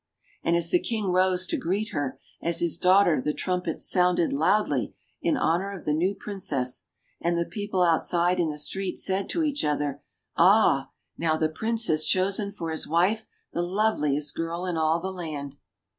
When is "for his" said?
12.51-12.87